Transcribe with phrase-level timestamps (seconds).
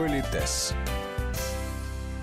[0.00, 0.72] Политес.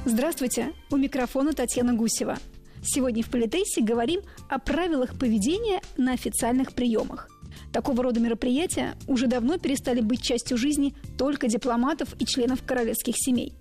[0.04, 2.39] Здравствуйте, у микрофона Татьяна Гусева.
[2.84, 7.29] Сегодня в Политесе говорим о правилах поведения на официальных приемах.
[7.71, 13.54] Такого рода мероприятия уже давно перестали быть частью жизни только дипломатов и членов королевских семей.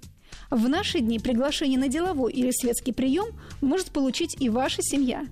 [0.51, 5.27] В наши дни приглашение на деловой или светский прием может получить и ваша семья.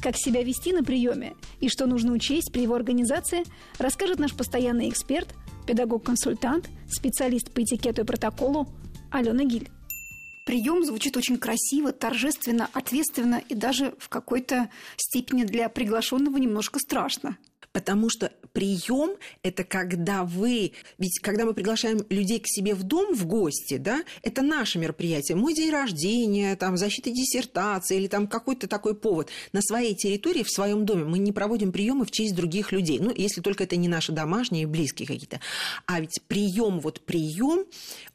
[0.00, 3.44] Как себя вести на приеме и что нужно учесть при его организации,
[3.76, 5.28] расскажет наш постоянный эксперт,
[5.66, 8.68] педагог-консультант, специалист по этикету и протоколу
[9.10, 9.70] Алена Гиль.
[10.44, 17.36] Прием звучит очень красиво, торжественно, ответственно и даже в какой-то степени для приглашенного немножко страшно.
[17.72, 20.72] Потому что прием– это когда вы...
[20.98, 25.36] Ведь когда мы приглашаем людей к себе в дом, в гости, да, это наше мероприятие.
[25.36, 29.30] Мой день рождения, там, защита диссертации или там какой-то такой повод.
[29.52, 32.98] На своей территории, в своем доме мы не проводим приемы в честь других людей.
[32.98, 35.40] Ну, если только это не наши домашние, близкие какие-то.
[35.86, 37.64] А ведь прием, вот прием,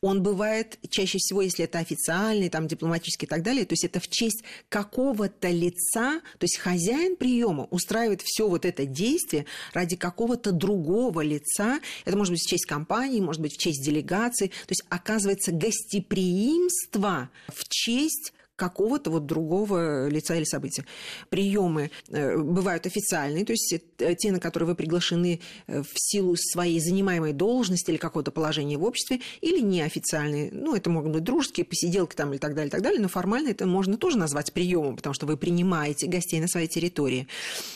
[0.01, 3.99] он бывает чаще всего, если это официальный, там, дипломатический и так далее, то есть это
[3.99, 10.51] в честь какого-то лица, то есть хозяин приема устраивает все вот это действие ради какого-то
[10.51, 11.79] другого лица.
[12.05, 14.47] Это может быть в честь компании, может быть в честь делегации.
[14.47, 20.83] То есть оказывается гостеприимство в честь какого-то вот другого лица или события.
[21.29, 26.35] Приемы э, бывают официальные, то есть э, те, на которые вы приглашены э, в силу
[26.35, 30.49] своей занимаемой должности или какого-то положения в обществе, или неофициальные.
[30.51, 33.49] Ну, это могут быть дружеские посиделки там и так далее, и так далее, но формально
[33.49, 37.27] это можно тоже назвать приемом, потому что вы принимаете гостей на своей территории.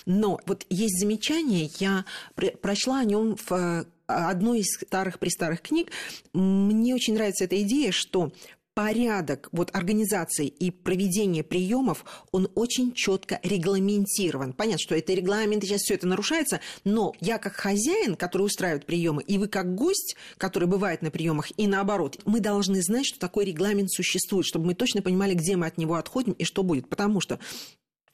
[0.08, 5.92] Но вот есть замечание, я прочла о нем в одной из старых-престарых книг.
[6.34, 8.32] Мне очень нравится эта идея, что
[8.74, 14.54] порядок вот, организации и проведения приемов, он очень четко регламентирован.
[14.54, 19.24] Понятно, что это регламент, сейчас все это нарушается, но я как хозяин, который устраивает приемы,
[19.24, 23.46] и вы как гость, который бывает на приемах, и наоборот, мы должны знать, что такой
[23.46, 26.88] регламент существует, чтобы мы точно понимали, где мы от него отходим и что будет.
[26.88, 27.40] Потому что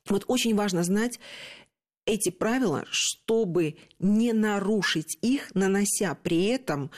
[0.10, 1.20] вот очень важно знать
[2.06, 6.90] эти правила, чтобы не нарушить их, нанося при этом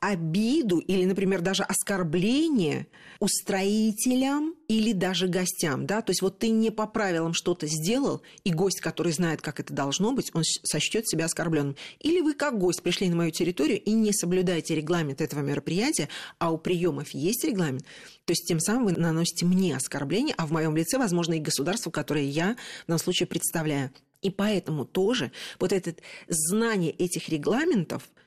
[0.00, 2.86] обиду или, например, даже оскорбление
[3.18, 8.52] устроителям или даже гостям, да, то есть вот ты не по правилам что-то сделал, и
[8.52, 11.74] гость, который знает, как это должно быть, он сочтет себя оскорбленным.
[11.98, 16.08] Или вы как гость пришли на мою территорию и не соблюдаете регламент этого мероприятия,
[16.38, 17.84] а у приемов есть регламент,
[18.24, 21.90] то есть тем самым вы наносите мне оскорбление, а в моем лице, возможно, и государство,
[21.90, 22.56] которое я
[22.88, 23.90] данном случае представляю.
[24.20, 25.94] И поэтому тоже вот это
[26.28, 28.08] знание этих регламентов–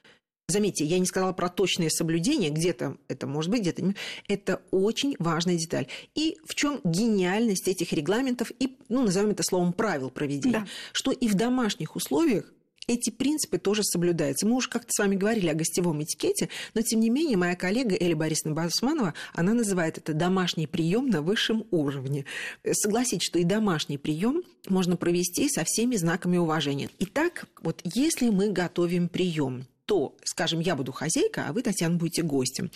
[0.48, 3.96] Заметьте, я не сказала про точное соблюдение, где-то это может быть, где-то не.
[4.28, 5.88] Это очень важная деталь.
[6.14, 10.68] И в чем гениальность этих регламентов и, ну, назовем это словом, правил проведения, да.
[10.92, 12.52] что и в домашних условиях
[12.88, 14.46] эти принципы тоже соблюдаются.
[14.46, 17.96] Мы уже как-то с вами говорили о гостевом этикете, но тем не менее моя коллега
[17.96, 22.26] Эля Борисовна Басманова, она называет это домашний прием на высшем уровне.
[22.70, 26.90] Согласитесь, что и домашний прием можно провести со всеми знаками уважения.
[27.00, 32.22] Итак, вот если мы готовим прием, то, скажем, я буду хозяйка, а вы, Татьяна, будете
[32.24, 32.72] гостем.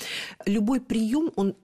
[0.45, 1.55] Любой прием, он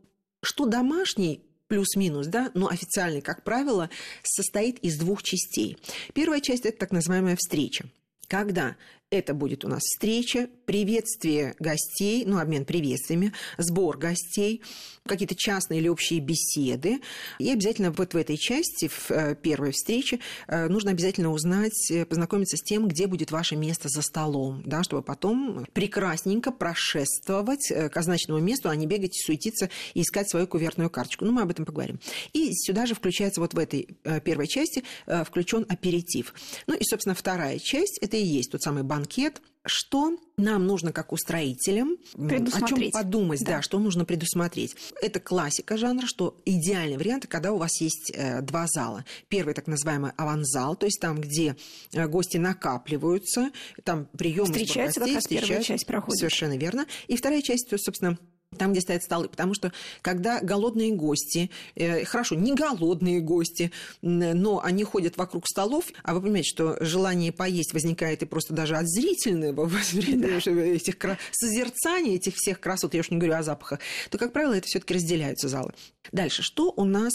[0.42, 3.90] что домашний, плюс-минус, да, но официальный, как правило,
[4.24, 5.78] состоит из двух частей.
[6.14, 7.90] Первая часть– это так называемая встреча
[8.32, 8.78] когда
[9.12, 14.62] это будет у нас встреча, приветствие гостей, ну, обмен приветствиями, сбор гостей,
[15.06, 17.02] какие-то частные или общие беседы.
[17.38, 22.06] И обязательно вот в этой части, в э, первой встрече, э, нужно обязательно узнать, э,
[22.06, 27.98] познакомиться с тем, где будет ваше место за столом, да, чтобы потом прекрасненько прошествовать к
[27.98, 31.26] означенному месту, а не бегать, суетиться и искать свою кувертную карточку.
[31.26, 32.00] Ну, мы об этом поговорим.
[32.32, 33.90] И сюда же включается вот в этой
[34.24, 34.84] первой части
[35.26, 36.34] включен аперитив.
[36.68, 40.92] Ну и, собственно, вторая часть– это и есть тот самый банк банкет, что нам нужно
[40.92, 43.58] как устроителям, о чем подумать, да.
[43.58, 44.76] да, что нужно предусмотреть.
[45.02, 49.06] Это классика жанра, что идеальный вариант, когда у вас есть э, два зала.
[49.28, 51.56] Первый так называемый аванзал, то есть там, где
[51.94, 53.52] э, гости накапливаются,
[53.84, 56.20] там прием встречается, гостей, как раз первая часть проходит.
[56.20, 56.86] Совершенно верно.
[57.08, 58.18] И вторая часть, то, собственно,
[58.62, 59.28] там, где стоят столы.
[59.28, 59.74] Потому что
[60.04, 63.72] когда голодные гости, э, хорошо, не голодные гости,
[64.04, 68.78] но они ходят вокруг столов, а вы понимаете, что желание поесть возникает и просто даже
[68.78, 70.96] от зрительного восприятия этих
[71.32, 73.80] созерцания этих всех красот, я уж не говорю о запахах,
[74.12, 75.74] то, как правило, это все таки разделяются залы.
[76.12, 77.14] Дальше, что у нас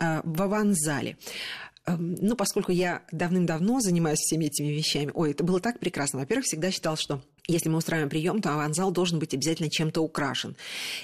[0.00, 1.18] э, в аванзале?
[1.84, 6.20] Эм, ну, поскольку я давным-давно занимаюсь всеми этими вещами, ой, это было так прекрасно.
[6.20, 10.54] Во-первых, всегда считал, что если мы устраиваем прием, то аванзал должен быть обязательно чем-то украшен.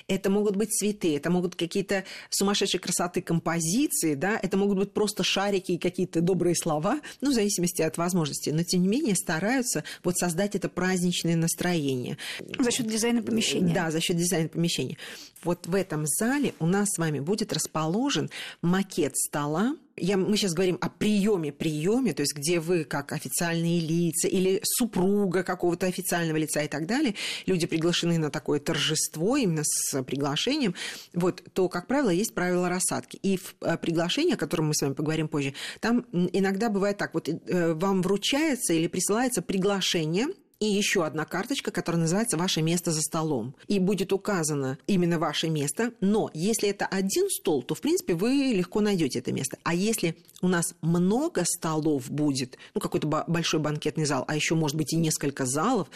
[0.09, 5.25] Это могут быть цветы, это могут какие-то сумасшедшие красоты композиции, да, это могут быть просто
[5.25, 8.53] шарики и какие-то добрые слова, ну, в зависимости от возможностей.
[8.53, 12.19] Но, тем не менее, стараются вот создать это праздничное настроение.
[12.59, 13.73] За счет дизайна помещения.
[13.75, 14.99] Да, за счет дизайна помещения.
[15.43, 18.31] Вот в этом зале у нас с вами будет расположен
[18.61, 23.81] макет стола, я, мы сейчас говорим о приеме приеме, то есть где вы как официальные
[23.81, 27.15] лица или супруга какого-то официального лица и так далее,
[27.47, 30.75] люди приглашены на такое торжество именно с приглашением,
[31.13, 33.17] вот, то, как правило, есть правила рассадки.
[33.23, 37.15] И в э, приглашении, о котором мы с вами поговорим позже, там иногда бывает так,
[37.15, 40.27] вот э, вам вручается или присылается приглашение
[40.61, 43.55] и еще одна карточка, которая называется «Ваше место за столом».
[43.67, 45.93] И будет указано именно ваше место.
[46.01, 49.59] Но если это один стол, то, в принципе, вы легко найдете это место.
[49.63, 54.77] А если у нас много столов будет, ну, какой-то большой банкетный зал, а еще, может
[54.77, 55.89] быть, и несколько залов,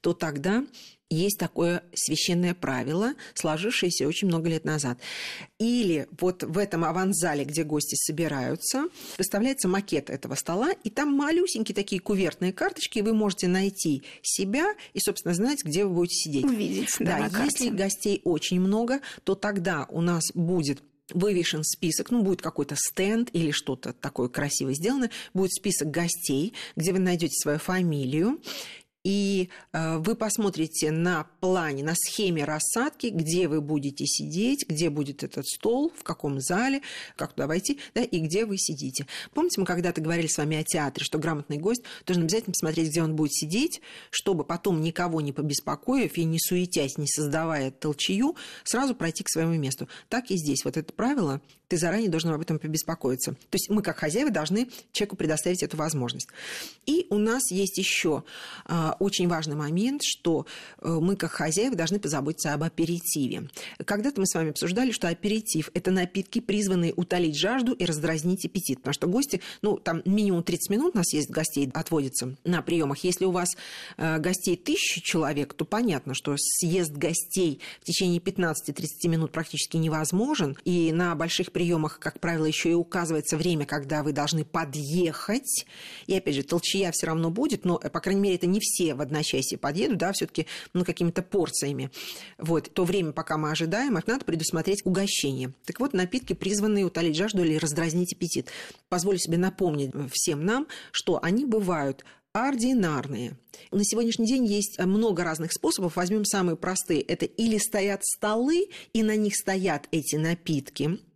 [0.00, 0.64] то тогда
[1.10, 4.98] есть такое священное правило, сложившееся очень много лет назад.
[5.58, 11.74] Или вот в этом аванзале, где гости собираются, выставляется макет этого стола, и там малюсенькие
[11.74, 16.44] такие кувертные карточки, и вы можете найти себя и, собственно, знать, где вы будете сидеть.
[16.44, 22.22] Увидеть, да, да если гостей очень много, то тогда у нас будет вывешен список, ну,
[22.22, 27.58] будет какой-то стенд или что-то такое красиво сделано, будет список гостей, где вы найдете свою
[27.58, 28.40] фамилию,
[29.04, 35.22] и э, вы посмотрите на плане, на схеме рассадки, где вы будете сидеть, где будет
[35.22, 36.80] этот стол, в каком зале,
[37.14, 39.06] как туда войти, да, и где вы сидите.
[39.34, 43.02] Помните, мы когда-то говорили с вами о театре, что грамотный гость должен обязательно посмотреть, где
[43.02, 48.94] он будет сидеть, чтобы потом никого не побеспокоив и не суетясь, не создавая толчью, сразу
[48.94, 49.86] пройти к своему месту.
[50.08, 50.64] Так и здесь.
[50.64, 53.32] Вот это правило, ты заранее должен об этом побеспокоиться.
[53.32, 56.28] То есть мы, как хозяева, должны человеку предоставить эту возможность.
[56.86, 58.24] И у нас есть еще
[58.64, 60.46] а, очень важный момент, что
[60.80, 63.48] э, мы, как хозяева, должны позаботиться об аперитиве.
[63.84, 68.78] Когда-то мы с вами обсуждали, что аперитив– это напитки, призванные утолить жажду и раздразнить аппетит.
[68.78, 73.04] Потому что гости, ну, там минимум 30 минут у нас есть гостей, отводится на приемах.
[73.04, 73.56] Если у вас
[73.96, 80.56] э, гостей тысячи человек, то понятно, что съезд гостей в течение 15-30 минут практически невозможен.
[80.64, 85.66] И на больших приемах, как правило, еще и указывается время, когда вы должны подъехать.
[86.06, 88.94] И опять же, толчья все равно будет, но, по крайней мере, это не все все
[88.94, 91.90] в одночасье подъедут, да, все-таки ну, какими-то порциями.
[92.38, 95.52] Вот, то время, пока мы ожидаем, надо предусмотреть угощение.
[95.64, 98.48] Так вот, напитки, призванные утолить жажду или раздразнить аппетит.
[98.88, 103.38] Позволю себе напомнить всем нам, что они бывают ординарные.
[103.70, 105.96] На сегодняшний день есть много разных способов.
[105.96, 107.00] Возьмем самые простые.
[107.00, 110.98] Это или стоят столы, и на них стоят эти напитки–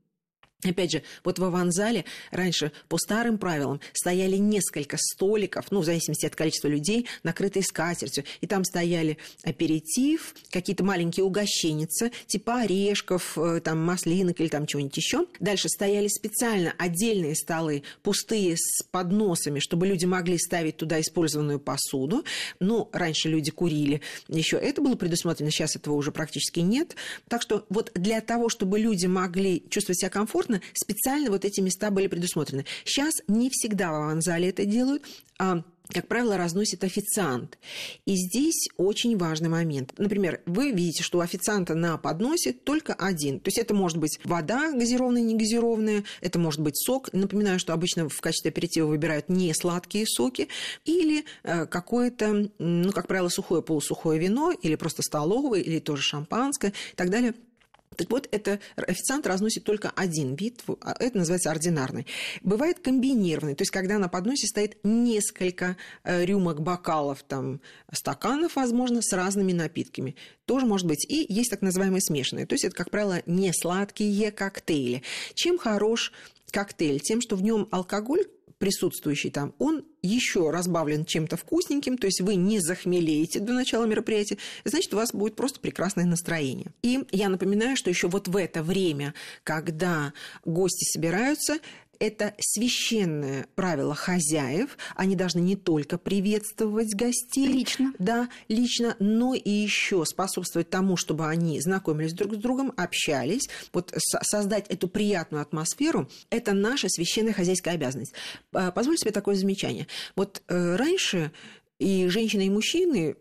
[0.65, 6.27] Опять же, вот в аванзале раньше по старым правилам стояли несколько столиков, ну, в зависимости
[6.27, 8.25] от количества людей, накрытые скатертью.
[8.41, 14.97] И там стояли аперитив, какие-то маленькие угощенницы, типа орешков, э, там, маслинок или там чего-нибудь
[14.97, 15.27] еще.
[15.39, 22.25] Дальше стояли специально отдельные столы, пустые с подносами, чтобы люди могли ставить туда использованную посуду.
[22.59, 24.01] Ну, раньше люди курили.
[24.27, 26.97] Еще это было предусмотрено, сейчас этого уже практически нет.
[27.29, 31.61] Так что вот для того, чтобы люди могли чувствовать себя комфортно, комфортно, специально вот эти
[31.61, 32.65] места были предусмотрены.
[32.85, 35.05] Сейчас не всегда в аванзале это делают,
[35.39, 37.57] а как правило, разносит официант.
[38.05, 39.95] И здесь очень важный момент.
[39.97, 43.41] Например, вы видите, что у официанта на подносе только один.
[43.41, 47.11] То есть это может быть вода газированная, не газированная, это может быть сок.
[47.15, 50.49] Напоминаю, что обычно в качестве аперитива выбирают не сладкие соки
[50.85, 56.75] или э, какое-то, ну, как правило, сухое полусухое вино или просто столовое, или тоже шампанское
[56.93, 57.33] и так далее–
[57.99, 62.07] так вот, это официант разносит только один вид, а это называется ординарный.
[62.43, 67.61] Бывает комбинированный, то есть когда на подносе стоит несколько э, рюмок, бокалов, там,
[67.93, 70.15] стаканов, возможно, с разными напитками.
[70.47, 71.05] Тоже может быть.
[71.11, 75.03] И есть так называемые смешанные, то есть это, как правило, не сладкие коктейли.
[75.35, 76.13] Чем хорош
[76.53, 77.01] коктейль?
[77.01, 78.27] Тем, что в нем алкоголь
[78.59, 84.39] присутствующий там, он еще разбавлен чем-то вкусненьким, то есть вы не захмелеете до начала мероприятия,
[84.65, 86.73] значит, у вас будет просто прекрасное настроение.
[86.83, 90.13] И я напоминаю, что еще вот в это время, когда
[90.45, 91.59] гости собираются,
[91.99, 94.77] это священное правило хозяев.
[94.95, 97.47] Они должны не только приветствовать гостей.
[97.47, 97.93] Лично.
[97.99, 103.49] Да, лично, но и еще способствовать тому, чтобы они знакомились друг с другом, общались.
[103.73, 108.15] Вот создать эту приятную атмосферу– это наша священная хозяйская обязанность.
[108.51, 109.87] Позвольте себе такое замечание.
[110.17, 111.33] Вот э, раньше
[111.79, 113.15] И женщины и мужчины,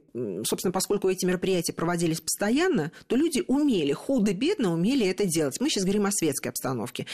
[0.44, 5.60] собственно, поскольку эти мероприятия проводились постоянно, то люди умели, худо-бедно умели это делать.
[5.60, 7.06] Мы сейчас говорим о светской обстановке.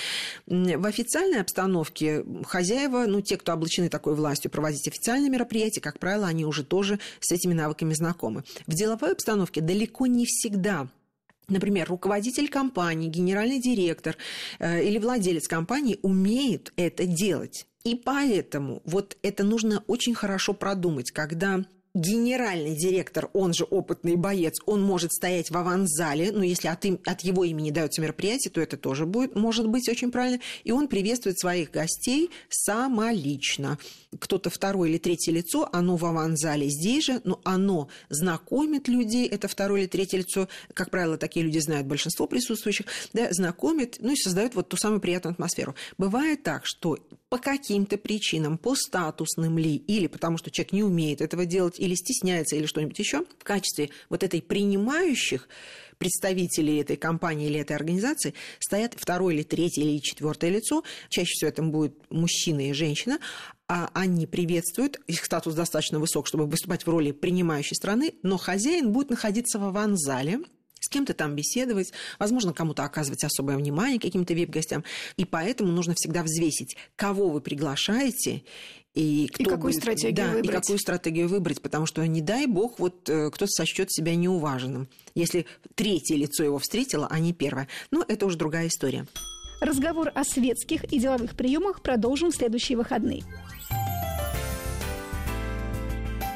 [0.46, 6.28] В официальной обстановке хозяева, ну, те, кто облачены такой властью проводить официальные мероприятия, как правило,
[6.28, 8.44] они уже тоже с этими навыками знакомы.
[8.66, 10.88] В деловой обстановке далеко не всегда
[11.50, 14.16] Например, руководитель компании, генеральный директор
[14.60, 17.68] э, или владелец компании умеют это делать.
[17.84, 24.56] И поэтому вот это нужно очень хорошо продумать, когда генеральный директор, он же опытный боец,
[24.66, 28.62] он может стоять в аванзале, ну, если от, им, от его имени дается мероприятие, то
[28.62, 33.78] это тоже будет, может быть очень правильно, и он приветствует своих гостей самолично.
[34.20, 39.48] Кто-то второе или третье лицо, оно в аванзале здесь же, но оно знакомит людей, это
[39.48, 44.16] второе или третье лицо, как правило, такие люди знают большинство присутствующих, да, знакомит, ну, и
[44.16, 45.76] создает вот ту самую приятную атмосферу.
[45.98, 46.98] Бывает так, что
[47.30, 51.96] по каким-то причинам, по статусным ли, или потому что человек не умеет этого делать, или
[51.96, 55.48] стесняется, или что-нибудь еще, в качестве вот этой принимающих
[56.04, 60.84] представителей этой компании или этой организации стоят второе или третье или четвертое лицо.
[61.08, 63.20] Чаще всего это будет мужчина и женщина.
[63.70, 68.92] А они приветствуют, их статус достаточно высок, чтобы выступать в роли принимающей страны, но хозяин
[68.92, 70.42] будет находиться в аванзале,
[70.82, 74.84] с кем-то там беседовать, возможно, кому-то оказывать особое внимание каким-то вип-гостям.
[75.16, 78.44] И поэтому нужно всегда взвесить, кого вы приглашаете
[78.94, 80.46] и, кто и какую будет, стратегию да, выбрать.
[80.46, 84.88] И какую стратегию выбрать, потому что, не дай бог, вот э, кто-то сочтет себя неуваженным.
[85.16, 85.46] Если
[85.76, 87.68] третье лицо его встретило, а не первое.
[87.92, 89.08] Но это уже другая история.
[89.62, 93.24] Разговор о светских и деловых приемах продолжим в следующие выходные.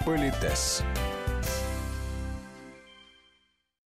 [0.06, 0.82] Политес.